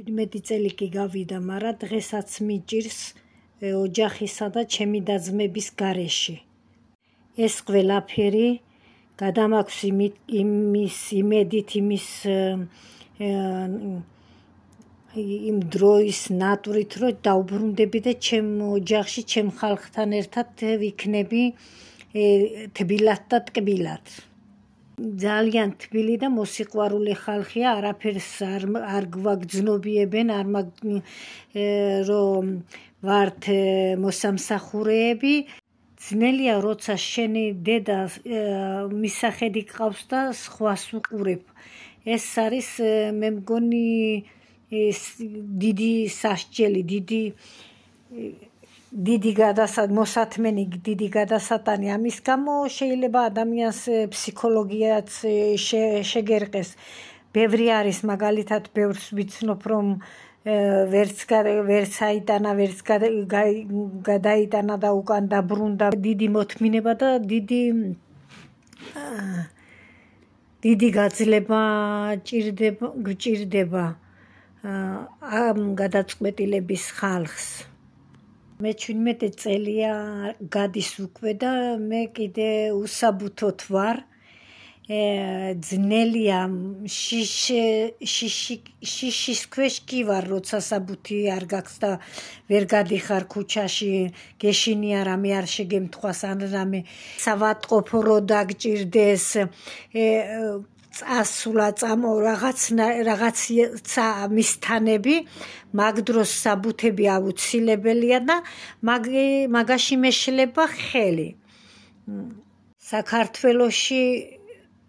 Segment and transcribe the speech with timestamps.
[0.00, 3.00] 17 წელი კი გავიდა, მაგრამ დღესაც მიჭირს
[3.60, 6.36] ოჯახისა და ჩემი დაძმების გარეშე.
[7.36, 8.48] ეს ყველაფერი
[9.20, 9.78] გადამაქვს
[10.40, 12.08] იმის იმედით იმის
[15.52, 20.50] იმ დროის ნატურით რომ დაუბრუნდები და ჩემ ოჯახში ჩემ ხალხთან ერთად
[20.80, 21.42] ვიქნები
[22.80, 24.04] თბილად და ტკბილად.
[25.02, 28.62] ძალიან თბილი და მოსიყვარულე ხალხია, არაფერს არ
[28.96, 30.68] არ გვაგძნობიებენ, არ მაგ
[32.10, 32.46] რომ
[33.02, 33.42] ვართ
[34.04, 35.34] მოსამსახურეები.
[36.02, 37.98] ძნელია, როცა შენი დედა
[38.90, 41.42] მისახედი ყავს და სხვას უყურებ.
[42.02, 42.70] ეს არის
[43.18, 43.86] მე მგონი
[45.62, 47.22] დიდი სასჯელი, დიდი
[48.92, 53.80] დიდი გადასად მოსათმენი დიდი გადასატანი ამის გამო შეიძლება ადამიანს
[54.12, 55.08] ფსიქოლოგიაც
[56.12, 56.76] შეგერყეს.
[57.32, 59.86] ბევრი არის მაგალითად ბევრს ვიცნობ რომ
[60.92, 61.24] ვერც
[61.70, 62.78] ვერც აიტანა ვერც
[64.10, 67.62] გადაიტანა და უკან დაბრუნდა დიდი მოთმინება და დიდი
[70.62, 71.60] დიდი გაძლება
[72.28, 73.84] ჭირდება გჭირდება
[75.40, 77.71] ამ გადაწყვეტილების ხალხს
[78.62, 79.92] მე 17 წელია
[80.54, 83.98] გადის უკვე და მე კიდე უსაბუთოთ ვარ.
[85.66, 86.38] ძნელია
[88.92, 91.90] შიშის ქვეშ კი ვარ როცა საბუთი არ გაქვს და
[92.50, 93.90] ვერ გადიხარ ქუჩაში.
[94.42, 96.80] გეშინია რამე არ შეგემთხვას ან რამე
[97.24, 99.26] სავატყოფო რო დაგჭირდეს
[100.96, 102.60] წასულა წამო რაღაც
[103.08, 105.16] რაღაცა მისთანები
[105.80, 108.36] მაგ დროს საბუთები აუცილებელია და
[109.56, 111.28] მაგაში მეშლება ხელი.
[112.92, 114.02] საქართველოში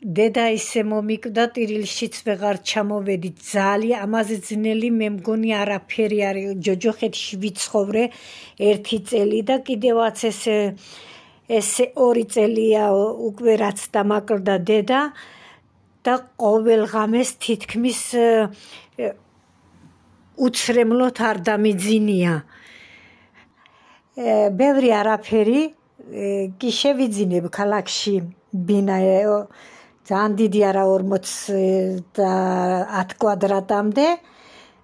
[0.00, 6.46] დედა ისე მომიკვდა ტირილშიც ვეღარ ჩამოვედი ძალიან ამაზე ძნელი მე მგონი არაფერი არის.
[6.64, 8.04] ჯოჯოხეთში ვიცხოვრე
[8.70, 10.56] ერთი წელი და კიდევაც ესე
[11.58, 12.84] ესე ორი წელია
[13.28, 15.00] უკვე რაც დამაკლდა დედა
[16.04, 18.00] და ყოველ ღამეს თითქმის
[20.40, 22.34] უცრემლოთ არ დამიძინია.
[24.60, 25.62] ბევრი არაფერი
[26.60, 28.14] კი შევიძინებ ქალაქში
[28.52, 28.98] ბინა
[30.10, 32.32] ძალიან დიდი არა 40 და
[32.90, 34.06] 10 კვადრატამდე.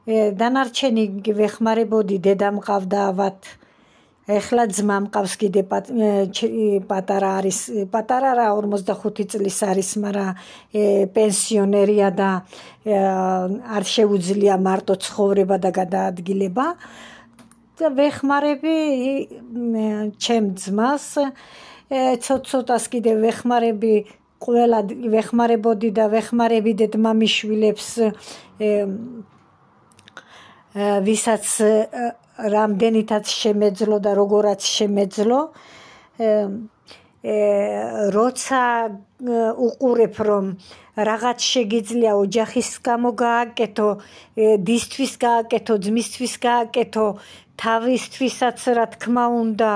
[0.07, 3.39] დანარჩენი ვეხმარებოდი დედა მყავდა ავად
[4.27, 5.63] ეხლა ძმა მყავს კიდე
[6.91, 7.59] პატარა არის
[7.95, 10.31] პატარა რა 45 წლის არის მაგრამ
[11.15, 12.31] პენსიონერია და
[13.77, 16.67] არ შეუძლია მარტო ცხოვრება და გადაადგილება.
[17.77, 18.77] და ვეხმარები
[20.17, 21.07] ჩემ ძმას
[22.25, 23.95] ცოტ-ცოტას კიდე ვეხმარები
[24.41, 24.81] ყველა
[25.13, 27.89] ვეხმარებოდი და ვეხმარები დედმამიშვილებს
[31.05, 31.47] ვისაც
[32.39, 35.41] რამდენითაც შემეძლო და როგორაც შემეძლო
[38.17, 38.63] როცა
[39.67, 40.45] უყურებ რომ
[40.97, 43.89] რაღაც შეგიძლია ოჯახის გამო გააკეთო,
[44.69, 47.07] დისთვის გააკეთო, ძმისთვის გააკეთო,
[47.61, 49.73] თავისთვისაც რა თქმა უნდა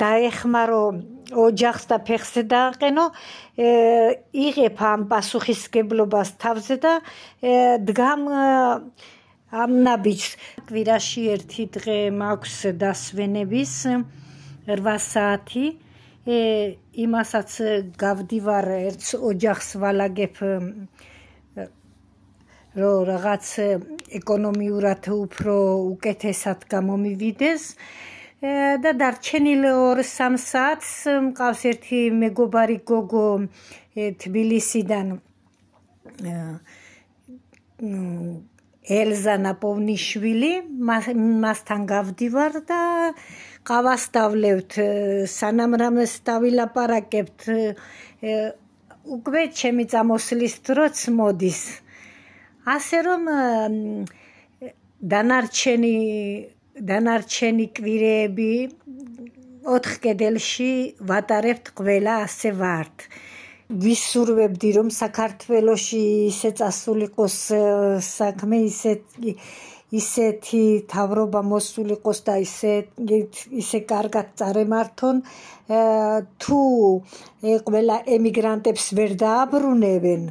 [0.00, 0.84] დაეხმარო
[1.30, 3.04] ოჯახს და ფეხზე დააყენო,
[4.46, 6.94] იღებ ამ პასუხისგებლობას თავზე და
[7.88, 8.22] დგამ
[9.50, 10.30] ამ ნაბიჯს
[10.70, 13.72] კვირაში ერთი დღე მაქვს დასვენების
[14.70, 15.66] 8 საათი.
[17.04, 17.50] იმასაც
[17.98, 20.34] გავდივარ ერთ ოჯახს ვალაგებ
[22.78, 23.46] რო რაღაც
[24.20, 25.56] ეკონომიურად უფრო
[25.98, 27.62] უკეთესად გამომივიდეს.
[28.40, 29.64] და დარჩენილ
[30.00, 30.92] 2-3 საათს
[31.26, 33.26] მყავს ერთი მეგობარი გოგო
[34.22, 35.06] თბილისიდან
[38.90, 40.50] ელზა ნაპოვნიშვილი
[41.44, 42.80] მასთან გავდივარ და
[43.70, 44.78] ყავას დავლევთ
[45.30, 47.46] სანამ რამეს დავილაპარაკებთ
[49.16, 51.60] უკვე ჩემი წამოსლის დროც მოდის.
[52.76, 53.22] ასე რომ
[55.12, 55.94] დანარჩენი
[56.90, 58.52] დანარჩენი კვირეები
[59.74, 60.72] ოთხ კედელში
[61.10, 63.06] ვატარებთ ყველა ასე ვართ
[63.70, 67.36] ვისურვებდი რომ საქართველოში ისე წასულიყოს
[68.02, 69.34] საქმე ისეთი
[69.90, 72.74] ისეთი თავრობა მოსულიყოს და ისე
[73.62, 75.22] ისე კარგად წარემართონ.
[76.42, 76.58] თუ
[77.66, 80.22] ყველა ემიგრანტებს ვერ დააბრუნებენ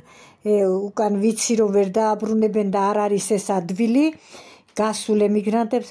[0.47, 4.05] უკან ვიცი რომ ვერ დააბრუნებენ და არ არის ეს ადვილი
[4.79, 5.89] გასულ ემიგრანტებს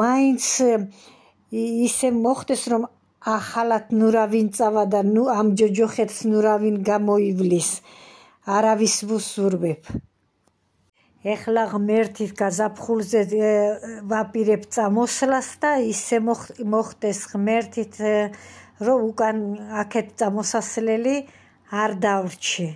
[0.00, 0.44] მაინც
[1.88, 2.82] ისე მოხდეს რომ
[3.20, 7.70] ახალად ნურავინ წავა და ნუ ამ ჯოჯოხეთს ნურავინ გამოივლის.
[8.56, 9.82] არავის ვუსურვებ.
[11.20, 13.20] ეხლა ღმერთის გაზაფხულზე
[14.08, 16.16] ვაპირებ წამოსლას და ისე
[16.64, 17.94] მოხდეს ღმერთით
[18.80, 19.36] რომ უკან
[19.84, 21.16] აქეთ წამოსასვლელი
[21.68, 22.68] არ დავრჩი